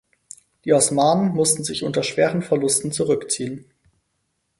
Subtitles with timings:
[0.65, 3.65] Die Osmanen mussten sich unter schweren Verlusten zurückziehen.